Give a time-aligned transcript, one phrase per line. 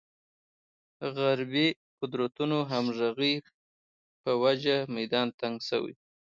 [1.15, 1.67] غربې
[1.99, 3.35] قدرتونو همغږۍ
[4.23, 5.93] په وجه میدان تنګ شوی.